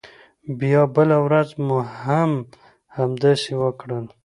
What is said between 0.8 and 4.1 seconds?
بله ورځ مو هم همداسې وکړل.